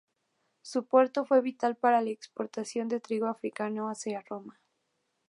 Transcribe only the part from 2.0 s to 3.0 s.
la exportación de